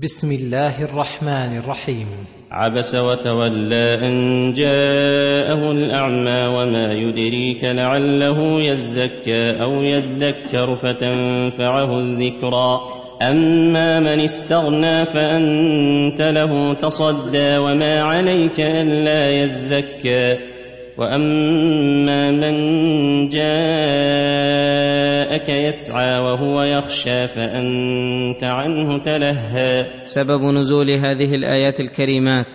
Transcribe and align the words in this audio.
بسم 0.00 0.32
الله 0.32 0.84
الرحمن 0.84 1.56
الرحيم. 1.56 2.06
عبس 2.50 2.94
وتولى 2.94 3.98
أن 4.02 4.52
جاءه 4.52 5.72
الأعمى 5.72 6.46
وما 6.56 6.92
يدريك 6.92 7.64
لعله 7.64 8.60
يزكى 8.60 9.62
أو 9.62 9.82
يذكر 9.82 10.76
فتنفعه 10.76 11.98
الذكرى. 11.98 12.80
أما 13.22 14.00
من 14.00 14.20
استغنى 14.20 15.06
فأنت 15.06 16.20
له 16.20 16.74
تصدى 16.74 17.56
وما 17.58 18.02
عليك 18.02 18.60
ألا 18.60 19.42
يزكى. 19.42 20.55
واما 20.98 22.30
من 22.30 22.54
جاءك 23.28 23.48
يسعى 25.48 26.18
وهو 26.20 26.62
يخشى 26.62 27.28
فانت 27.28 28.44
عنه 28.44 28.98
تلهى. 28.98 29.86
سبب 30.04 30.42
نزول 30.42 30.90
هذه 30.90 31.34
الآيات 31.34 31.80
الكريمات 31.80 32.46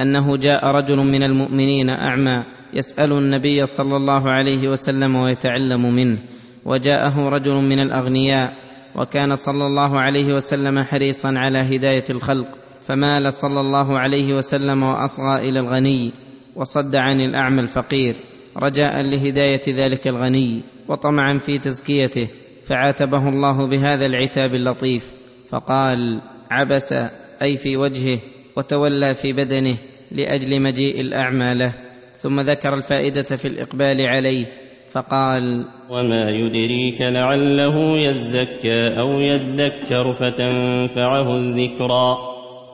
أنه 0.00 0.36
جاء 0.36 0.66
رجل 0.66 0.96
من 0.96 1.22
المؤمنين 1.22 1.90
أعمى 1.90 2.44
يسأل 2.74 3.12
النبي 3.12 3.66
صلى 3.66 3.96
الله 3.96 4.30
عليه 4.30 4.68
وسلم 4.68 5.16
ويتعلم 5.16 5.94
منه 5.94 6.18
وجاءه 6.64 7.28
رجل 7.28 7.54
من 7.54 7.78
الأغنياء 7.78 8.52
وكان 8.96 9.36
صلى 9.36 9.66
الله 9.66 10.00
عليه 10.00 10.34
وسلم 10.34 10.82
حريصا 10.82 11.28
على 11.38 11.58
هداية 11.58 12.04
الخلق 12.10 12.46
فمال 12.86 13.32
صلى 13.32 13.60
الله 13.60 13.98
عليه 13.98 14.34
وسلم 14.34 14.82
وأصغى 14.82 15.48
إلى 15.48 15.60
الغني. 15.60 16.27
وصد 16.56 16.96
عن 16.96 17.20
الأعمى 17.20 17.60
الفقير 17.60 18.16
رجاء 18.56 19.02
لهداية 19.02 19.60
ذلك 19.68 20.08
الغني 20.08 20.62
وطمعا 20.88 21.38
في 21.38 21.58
تزكيته 21.58 22.28
فعاتبه 22.64 23.28
الله 23.28 23.66
بهذا 23.66 24.06
العتاب 24.06 24.54
اللطيف 24.54 25.12
فقال 25.48 26.20
عبس 26.50 26.94
أي 27.42 27.56
في 27.56 27.76
وجهه 27.76 28.18
وتولى 28.56 29.14
في 29.14 29.32
بدنه 29.32 29.76
لأجل 30.12 30.62
مجيء 30.62 31.00
الأعمى 31.00 31.54
له. 31.54 31.72
ثم 32.16 32.40
ذكر 32.40 32.74
الفائدة 32.74 33.36
في 33.36 33.48
الإقبال 33.48 34.06
عليه 34.06 34.46
فقال 34.90 35.64
وما 35.90 36.30
يدريك 36.30 37.00
لعله 37.00 37.98
يزكى 37.98 38.98
أو 38.98 39.20
يذكر 39.20 40.16
فتنفعه 40.20 41.36
الذكرى. 41.36 42.16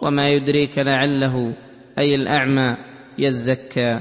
وما 0.03 0.31
يدريك 0.31 0.79
لعله 0.79 1.55
أي 1.99 2.15
الأعمى 2.15 2.77
يزكى 3.19 4.01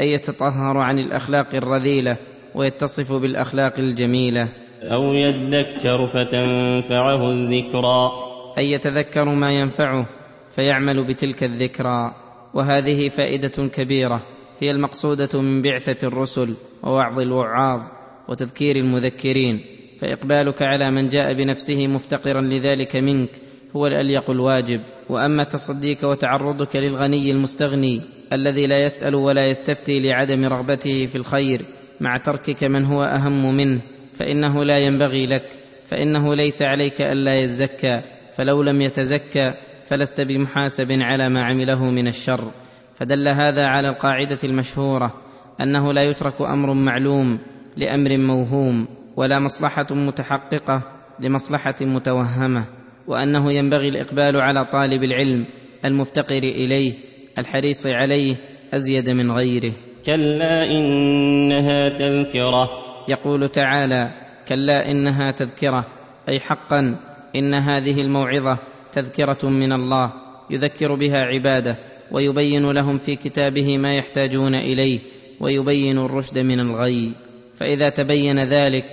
أي 0.00 0.12
يتطهر 0.12 0.78
عن 0.78 0.98
الأخلاق 0.98 1.54
الرذيلة 1.54 2.16
ويتصف 2.54 3.12
بالأخلاق 3.12 3.78
الجميلة. 3.78 4.48
أو 4.82 5.12
يذكر 5.12 6.06
فتنفعه 6.14 7.30
الذكرى. 7.30 8.10
أي 8.58 8.70
يتذكر 8.70 9.24
ما 9.24 9.52
ينفعه 9.52 10.06
فيعمل 10.50 11.06
بتلك 11.06 11.44
الذكرى. 11.44 12.14
وهذه 12.54 13.08
فائدة 13.08 13.68
كبيرة 13.68 14.22
هي 14.60 14.70
المقصودة 14.70 15.40
من 15.40 15.62
بعثة 15.62 16.08
الرسل 16.08 16.54
ووعظ 16.82 17.20
الوعاظ 17.20 17.80
وتذكير 18.28 18.76
المذكرين. 18.76 19.60
فإقبالك 20.00 20.62
على 20.62 20.90
من 20.90 21.08
جاء 21.08 21.32
بنفسه 21.32 21.86
مفتقرا 21.86 22.40
لذلك 22.40 22.96
منك 22.96 23.30
هو 23.76 23.86
الأليق 23.86 24.30
الواجب. 24.30 24.80
وأما 25.08 25.44
تصديك 25.44 26.02
وتعرضك 26.02 26.76
للغني 26.76 27.30
المستغني 27.30 28.02
الذي 28.34 28.66
لا 28.66 28.84
يسأل 28.84 29.14
ولا 29.14 29.46
يستفتي 29.46 30.00
لعدم 30.00 30.44
رغبته 30.44 31.06
في 31.06 31.16
الخير 31.16 31.66
مع 32.00 32.16
تركك 32.16 32.64
من 32.64 32.84
هو 32.84 33.02
أهم 33.02 33.54
منه 33.54 33.82
فإنه 34.14 34.64
لا 34.64 34.78
ينبغي 34.78 35.26
لك 35.26 35.44
فإنه 35.84 36.34
ليس 36.34 36.62
عليك 36.62 37.00
ألا 37.00 37.40
يزكى 37.40 38.02
فلو 38.36 38.62
لم 38.62 38.80
يتزكى 38.80 39.54
فلست 39.86 40.20
بمحاسب 40.20 41.02
على 41.02 41.28
ما 41.28 41.42
عمله 41.42 41.90
من 41.90 42.08
الشر. 42.08 42.50
فدل 42.94 43.28
هذا 43.28 43.66
على 43.66 43.88
القاعدة 43.88 44.38
المشهورة 44.44 45.14
أنه 45.60 45.92
لا 45.92 46.04
يترك 46.04 46.40
أمر 46.40 46.74
معلوم 46.74 47.38
لأمر 47.76 48.18
موهوم 48.18 48.88
ولا 49.16 49.38
مصلحة 49.38 49.86
متحققة 49.90 50.82
لمصلحة 51.20 51.74
متوهمة 51.80 52.64
وأنه 53.06 53.52
ينبغي 53.52 53.88
الإقبال 53.88 54.36
على 54.36 54.64
طالب 54.64 55.04
العلم 55.04 55.46
المفتقر 55.84 56.38
إليه 56.38 56.94
الحريص 57.38 57.86
عليه 57.86 58.36
أزيد 58.74 59.10
من 59.10 59.30
غيره. 59.32 59.72
كلا 60.06 60.64
إنها 60.70 61.88
تذكرة. 61.88 62.68
يقول 63.08 63.48
تعالى 63.48 64.10
كلا 64.48 64.90
إنها 64.90 65.30
تذكرة 65.30 65.86
أي 66.28 66.40
حقا 66.40 66.96
إن 67.36 67.54
هذه 67.54 68.00
الموعظة 68.00 68.58
تذكرة 68.92 69.48
من 69.48 69.72
الله 69.72 70.12
يذكر 70.50 70.94
بها 70.94 71.16
عباده 71.16 71.78
ويبين 72.12 72.70
لهم 72.70 72.98
في 72.98 73.16
كتابه 73.16 73.78
ما 73.78 73.94
يحتاجون 73.94 74.54
إليه 74.54 75.00
ويبين 75.40 75.98
الرشد 75.98 76.38
من 76.38 76.60
الغي. 76.60 77.12
فإذا 77.56 77.88
تبين 77.88 78.38
ذلك 78.38 78.84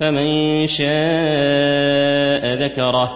فمن 0.00 0.66
شاء 0.66 2.54
ذكره. 2.64 3.10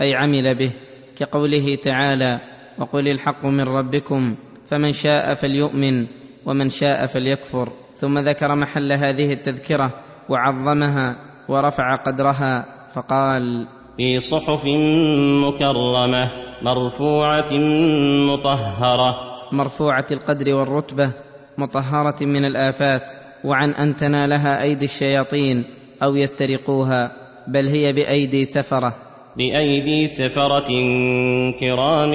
أي 0.00 0.14
عمل 0.14 0.54
به 0.54 0.72
كقوله 1.16 1.74
تعالى 1.74 2.51
وقل 2.78 3.08
الحق 3.08 3.44
من 3.44 3.60
ربكم 3.60 4.36
فمن 4.66 4.92
شاء 4.92 5.34
فليؤمن 5.34 6.06
ومن 6.46 6.68
شاء 6.68 7.06
فليكفر. 7.06 7.72
ثم 7.94 8.18
ذكر 8.18 8.54
محل 8.54 8.92
هذه 8.92 9.32
التذكرة 9.32 9.90
وعظمها 10.28 11.16
ورفع 11.48 11.94
قدرها 11.94 12.66
فقال 12.94 13.68
في 13.96 14.18
صحف 14.18 14.64
مكرمة 15.46 16.30
مرفوعة 16.62 17.52
مطهرة. 18.26 19.16
مرفوعة 19.52 20.06
القدر 20.12 20.54
والرتبة 20.54 21.12
مطهرة 21.58 22.24
من 22.24 22.44
الآفات 22.44 23.12
وعن 23.44 23.70
أن 23.70 23.96
تنالها 23.96 24.62
أيدي 24.62 24.84
الشياطين 24.84 25.64
أو 26.02 26.16
يسترقوها 26.16 27.12
بل 27.48 27.66
هي 27.66 27.92
بأيدي 27.92 28.44
سفرة. 28.44 29.11
بأيدي 29.36 30.06
سفرة 30.06 30.68
كرام 31.60 32.12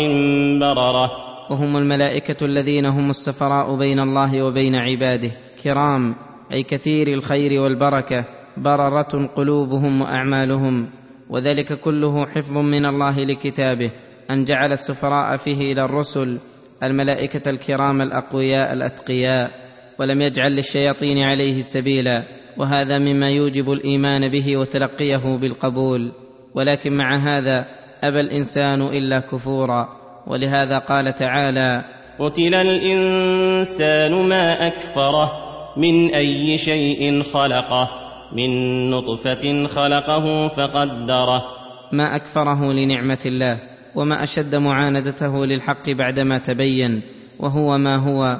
بررة. 0.59 1.09
وهم 1.51 1.77
الملائكة 1.77 2.45
الذين 2.45 2.85
هم 2.85 3.09
السفراء 3.09 3.75
بين 3.75 3.99
الله 3.99 4.43
وبين 4.43 4.75
عباده. 4.75 5.31
كرام 5.63 6.15
أي 6.51 6.63
كثير 6.63 7.07
الخير 7.07 7.61
والبركة. 7.61 8.25
بررة 8.57 9.29
قلوبهم 9.35 10.01
وأعمالهم. 10.01 10.89
وذلك 11.29 11.79
كله 11.79 12.25
حفظ 12.25 12.57
من 12.57 12.85
الله 12.85 13.19
لكتابه. 13.19 13.91
أن 14.31 14.43
جعل 14.43 14.71
السفراء 14.71 15.37
فيه 15.37 15.73
إلى 15.73 15.85
الرسل 15.85 16.37
الملائكة 16.83 17.49
الكرام 17.49 18.01
الأقوياء 18.01 18.73
الأتقياء. 18.73 19.51
ولم 19.99 20.21
يجعل 20.21 20.51
للشياطين 20.51 21.23
عليه 21.23 21.61
سبيلا. 21.61 22.23
وهذا 22.57 22.99
مما 22.99 23.29
يوجب 23.29 23.71
الإيمان 23.71 24.27
به 24.27 24.57
وتلقيه 24.57 25.37
بالقبول. 25.37 26.11
ولكن 26.57 26.97
مع 26.97 27.17
هذا 27.17 27.65
أبى 28.03 28.19
الإنسان 28.19 28.81
إلا 28.81 29.19
كفورا 29.19 29.87
ولهذا 30.27 30.77
قال 30.77 31.13
تعالى 31.13 31.83
قتل 32.19 32.53
الإنسان 32.55 34.11
ما 34.11 34.67
أكفره 34.67 35.31
من 35.77 36.13
أي 36.13 36.57
شيء 36.57 37.23
خلقه 37.23 37.89
من 38.33 38.49
نطفة 38.89 39.67
خلقه 39.67 40.47
فقدره. 40.47 41.43
ما 41.91 42.15
أكفره 42.15 42.73
لنعمة 42.73 43.19
الله 43.25 43.59
وما 43.95 44.23
أشد 44.23 44.55
معاندته 44.55 45.45
للحق 45.45 45.89
بعدما 45.89 46.37
تبين 46.37 47.01
وهو 47.39 47.77
ما 47.77 47.95
هو 47.95 48.37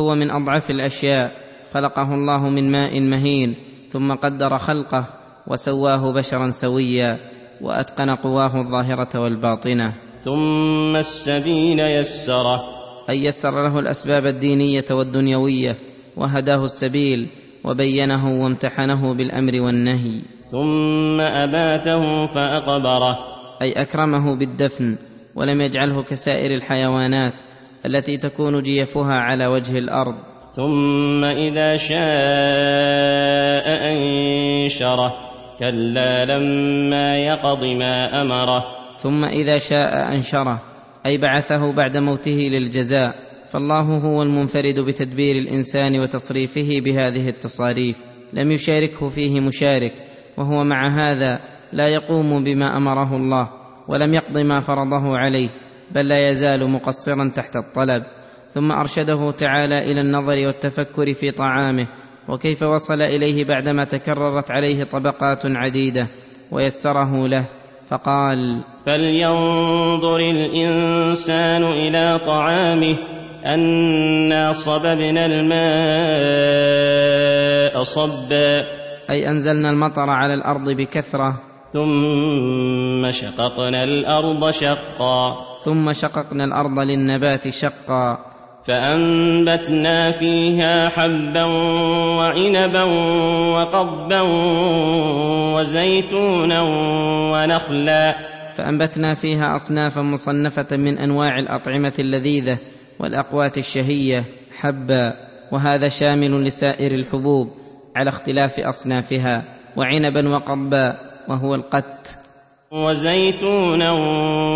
هو 0.00 0.14
من 0.14 0.30
أضعف 0.30 0.70
الأشياء. 0.70 1.32
خلقه 1.74 2.14
الله 2.14 2.48
من 2.48 2.70
ماء 2.70 3.00
مهين 3.00 3.54
ثم 3.90 4.12
قدر 4.12 4.58
خلقه 4.58 5.04
وسواه 5.46 6.12
بشرا 6.12 6.50
سويا. 6.50 7.35
وأتقن 7.60 8.10
قواه 8.10 8.60
الظاهرة 8.60 9.20
والباطنة. 9.20 9.92
ثم 10.24 10.96
السبيل 10.96 11.80
يسره. 11.80 12.64
أي 13.10 13.24
يسر 13.24 13.68
له 13.68 13.78
الأسباب 13.78 14.26
الدينية 14.26 14.84
والدنيوية 14.90 15.78
وهداه 16.16 16.64
السبيل 16.64 17.26
وبينه 17.64 18.42
وامتحنه 18.42 19.14
بالأمر 19.14 19.60
والنهي. 19.60 20.20
ثم 20.50 21.20
اماته 21.20 22.26
فأقبره. 22.26 23.18
أي 23.62 23.72
أكرمه 23.72 24.36
بالدفن 24.36 24.98
ولم 25.34 25.60
يجعله 25.60 26.02
كسائر 26.02 26.54
الحيوانات 26.54 27.34
التي 27.86 28.16
تكون 28.16 28.62
جيفها 28.62 29.14
على 29.14 29.46
وجه 29.46 29.78
الأرض. 29.78 30.14
ثم 30.52 31.24
إذا 31.24 31.76
شاء 31.76 31.96
أنشره. 33.92 35.25
كلا 35.58 36.24
لما 36.24 37.18
يقض 37.18 37.64
ما 37.64 38.22
امره. 38.22 38.64
ثم 38.98 39.24
اذا 39.24 39.58
شاء 39.58 40.12
انشره 40.12 40.62
أي 41.06 41.18
بعثه 41.18 41.72
بعد 41.72 41.96
موته 41.96 42.48
للجزاء. 42.52 43.14
فالله 43.48 43.80
هو 43.80 44.22
المنفرد 44.22 44.80
بتدبير 44.80 45.36
الإنسان 45.36 46.00
وتصريفه 46.00 46.80
بهذه 46.80 47.28
التصاريف. 47.28 47.96
لم 48.32 48.50
يشاركه 48.50 49.08
فيه 49.08 49.40
مشارك 49.40 49.92
وهو 50.36 50.64
مع 50.64 50.88
هذا 50.88 51.40
لا 51.72 51.88
يقوم 51.88 52.44
بما 52.44 52.76
أمره 52.76 53.16
الله 53.16 53.48
ولم 53.88 54.14
يقض 54.14 54.38
ما 54.38 54.60
فرضه 54.60 55.18
عليه 55.18 55.48
بل 55.94 56.08
لا 56.08 56.30
يزال 56.30 56.70
مقصرا 56.70 57.32
تحت 57.36 57.56
الطلب. 57.56 58.02
ثم 58.50 58.72
أرشده 58.72 59.30
تعالى 59.30 59.78
إلى 59.78 60.00
النظر 60.00 60.46
والتفكر 60.46 61.14
في 61.14 61.30
طعامه 61.30 61.86
وكيف 62.28 62.62
وصل 62.62 63.02
إليه 63.02 63.44
بعدما 63.44 63.84
تكررت 63.84 64.50
عليه 64.50 64.84
طبقات 64.84 65.42
عديدة 65.44 66.08
ويسره 66.50 67.26
له 67.26 67.44
فقال 67.88 68.64
فلينظر 68.86 70.16
الإنسان 70.16 71.62
إلى 71.64 72.20
طعامه 72.26 72.96
أنا 73.46 74.52
صببنا 74.52 75.26
الماء 75.26 76.66
صبا. 77.82 78.64
أي 79.10 79.28
أنزلنا 79.28 79.70
المطر 79.70 80.10
على 80.10 80.34
الأرض 80.34 80.70
بكثرة. 80.70 81.42
ثم 81.72 83.10
شققنا 83.10 83.84
الأرض 83.84 84.50
شقا. 84.50 85.36
ثم 85.64 85.92
شققنا 85.92 86.44
الأرض 86.44 86.78
للنبات 86.80 87.48
شقا. 87.48 88.35
فأنبتنا 88.66 90.12
فيها 90.12 90.88
حبا 90.88 91.44
وعنبا 92.18 92.82
وقبا 93.52 94.20
وزيتونا 95.54 96.62
ونخلا. 97.32 98.16
فأنبتنا 98.56 99.14
فيها 99.14 99.56
أصنافا 99.56 100.02
مصنفة 100.02 100.76
من 100.76 100.98
أنواع 100.98 101.38
الأطعمة 101.38 101.92
اللذيذة 101.98 102.58
والأقوات 102.98 103.58
الشهية 103.58 104.24
حبا 104.60 105.14
وهذا 105.52 105.88
شامل 105.88 106.44
لسائر 106.44 106.94
الحبوب 106.94 107.50
على 107.96 108.10
اختلاف 108.10 108.58
أصنافها 108.58 109.42
وعنبا 109.76 110.28
وقبا 110.28 110.96
وهو 111.28 111.54
القت. 111.54 112.18
وزيتونا 112.70 113.92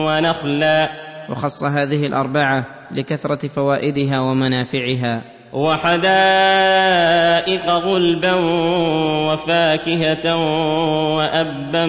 ونخلا. 0.06 1.09
وخص 1.30 1.64
هذه 1.64 2.06
الأربعة 2.06 2.66
لكثرة 2.92 3.48
فوائدها 3.48 4.20
ومنافعها. 4.20 5.22
وحدائق 5.52 6.90
غلبا 7.70 8.34
وفاكهة 9.28 10.36
وأبا 11.16 11.86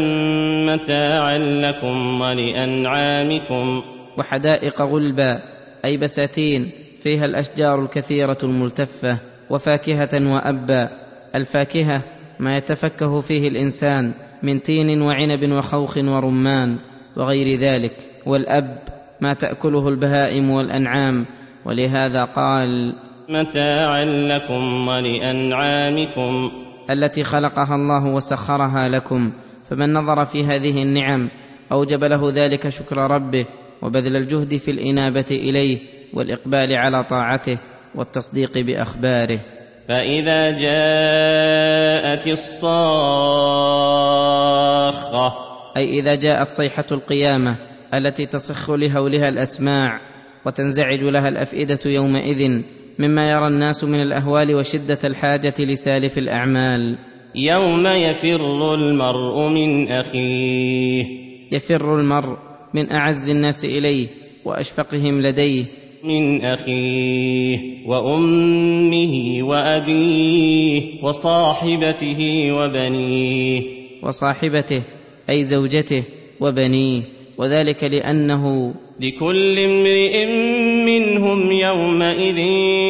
متاعا 0.73 1.37
لكم 1.37 2.21
ولأنعامكم. 2.21 3.81
وحدائق 4.17 4.81
غلبا 4.81 5.39
أي 5.85 5.97
بساتين 5.97 6.71
فيها 7.03 7.25
الأشجار 7.25 7.81
الكثيرة 7.83 8.37
الملتفة 8.43 9.17
وفاكهة 9.49 10.33
وأبا. 10.33 10.89
الفاكهة 11.35 12.03
ما 12.39 12.57
يتفكه 12.57 13.21
فيه 13.21 13.47
الإنسان 13.47 14.13
من 14.43 14.61
تين 14.61 15.01
وعنب 15.01 15.51
وخوخ 15.51 15.97
ورمان 15.97 16.79
وغير 17.17 17.59
ذلك. 17.59 17.93
والأب 18.25 19.00
ما 19.21 19.33
تأكله 19.33 19.89
البهائم 19.89 20.49
والأنعام 20.49 21.25
ولهذا 21.65 22.23
قال 22.23 22.95
متاعا 23.29 24.05
لكم 24.05 24.87
ولأنعامكم. 24.87 26.51
التي 26.89 27.23
خلقها 27.23 27.75
الله 27.75 28.05
وسخرها 28.05 28.89
لكم 28.89 29.31
فمن 29.69 29.93
نظر 29.93 30.25
في 30.25 30.43
هذه 30.43 30.81
النعم 30.81 31.29
أوجب 31.71 32.03
له 32.03 32.31
ذلك 32.33 32.69
شكر 32.69 32.97
ربه 32.97 33.45
وبذل 33.81 34.15
الجهد 34.15 34.57
في 34.57 34.71
الإنابة 34.71 35.25
إليه 35.31 35.79
والإقبال 36.13 36.75
على 36.75 37.03
طاعته 37.03 37.59
والتصديق 37.95 38.57
بأخباره. 38.57 39.39
فإذا 39.87 40.51
جاءت 40.51 42.27
الصاخة 42.27 43.51
أي 45.77 45.99
إذا 45.99 46.15
جاءت 46.15 46.51
صيحة 46.51 46.85
القيامة 46.91 47.70
التي 47.93 48.25
تصخ 48.25 48.69
لهولها 48.71 49.29
الأسماع 49.29 49.99
وتنزعج 50.45 51.03
لها 51.03 51.29
الأفئدة 51.29 51.79
يومئذ 51.85 52.61
مما 52.99 53.31
يرى 53.31 53.47
الناس 53.47 53.83
من 53.83 54.01
الأهوال 54.01 54.55
وشدة 54.55 54.97
الحاجة 55.03 55.53
لسالف 55.59 56.17
الأعمال. 56.17 56.97
يوم 57.35 57.87
يفر 57.87 58.73
المرء 58.73 59.47
من 59.49 59.91
أخيه. 59.91 61.05
يفر 61.51 61.95
المرء 61.99 62.37
من 62.73 62.91
أعز 62.91 63.29
الناس 63.29 63.65
إليه 63.65 64.07
وأشفقهم 64.45 65.21
لديه. 65.21 65.65
من 66.03 66.45
أخيه 66.45 67.87
وأمه 67.87 69.39
وأبيه 69.41 71.03
وصاحبته 71.03 72.51
وبنيه. 72.51 73.61
وصاحبته 74.03 74.81
أي 75.29 75.43
زوجته 75.43 76.03
وبنيه. 76.39 77.20
وذلك 77.37 77.83
لأنه 77.83 78.73
لكل 78.99 79.59
امرئ 79.59 80.25
منهم 80.85 81.51
يومئذ 81.51 82.37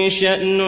شأن 0.09 0.59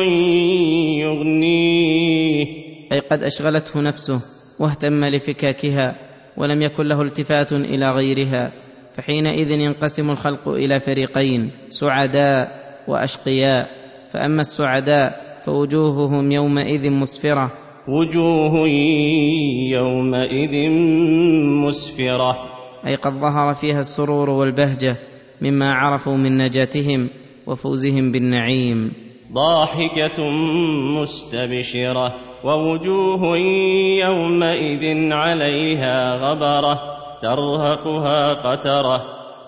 يغنيه. 1.00 2.46
أي 2.92 3.00
قد 3.00 3.24
أشغلته 3.24 3.82
نفسه 3.82 4.22
واهتم 4.60 5.06
لفكاكها 5.06 5.96
ولم 6.38 6.62
يكن 6.62 6.84
له 6.84 7.02
التفات 7.02 7.54
إلى 7.54 7.90
غيرها 7.90 8.52
فحينئذ 8.94 9.52
ينقسم 9.52 10.12
الخلق 10.12 10.48
إلى 10.48 10.80
فريقين 10.80 11.52
سعداء 11.70 12.48
وأشقياء. 12.88 13.68
فأما 14.14 14.42
السعداء 14.42 15.40
فوجوههم 15.46 16.32
يومئذ 16.32 16.90
مسفرة. 16.90 17.52
وجوه 17.88 18.68
يومئذ 19.72 20.70
مسفرة. 21.66 22.53
أي 22.88 22.96
قد 22.96 23.14
ظهر 23.14 23.54
فيها 23.54 23.80
السرور 23.80 24.30
والبهجة 24.30 24.98
مما 25.42 25.74
عرفوا 25.74 26.18
من 26.18 26.38
نجاتهم 26.38 27.10
وفوزهم 27.48 28.12
بالنعيم. 28.12 28.94
ضاحكة 29.34 30.30
مستبشرة 31.00 32.14
ووجوه 32.44 33.38
يومئذ 34.08 35.12
عليها 35.12 36.16
غبرة 36.16 36.80
ترهقها 37.22 38.34
قترة. 38.34 39.02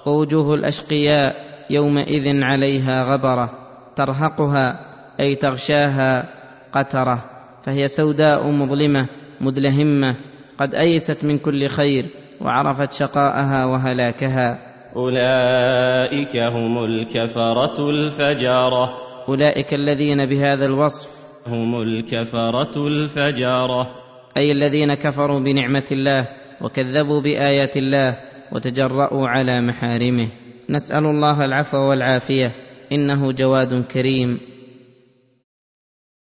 ووجوه 0.05 0.53
الأشقياء 0.55 1.35
يومئذ 1.69 2.43
عليها 2.43 3.03
غبرة 3.03 3.49
ترهقها 3.95 4.79
أي 5.19 5.35
تغشاها 5.35 6.29
قترة. 6.73 7.25
فهي 7.63 7.87
سوداء 7.87 8.51
مظلمة 8.51 9.07
مدلهمة 9.41 10.15
قد 10.57 10.75
أيست 10.75 11.25
من 11.25 11.37
كل 11.37 11.67
خير 11.67 12.05
وعرفت 12.41 12.91
شقاءها 12.91 13.65
وهلاكها. 13.65 14.59
أولئك 14.95 16.37
هم 16.37 16.83
الكفرة 16.83 17.89
الفجرة. 17.89 18.89
أولئك 19.29 19.73
الذين 19.73 20.25
بهذا 20.25 20.65
الوصف 20.65 21.09
هم 21.47 21.81
الكفرة 21.81 22.87
الفجرة. 22.87 23.87
أي 24.37 24.51
الذين 24.51 24.93
كفروا 24.93 25.39
بنعمة 25.39 25.85
الله 25.91 26.27
وكذبوا 26.61 27.21
بآيات 27.21 27.77
الله 27.77 28.17
وتجرأوا 28.51 29.27
على 29.27 29.61
محارمه. 29.61 30.27
نسأل 30.69 31.05
الله 31.05 31.45
العفو 31.45 31.77
والعافية. 31.77 32.51
إنه 32.91 33.31
جواد 33.31 33.83
كريم. 33.83 34.39